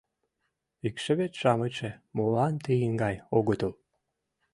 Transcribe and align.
Икшывет-шамычше 0.87 1.89
молан 2.15 2.53
тыйын 2.65 2.93
гай 3.03 3.15
огытыл? 3.37 3.73